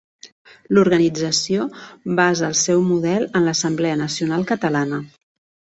[0.77, 1.67] L'organització
[2.21, 5.05] basa el seu model en l'Assemblea Nacional Catalana.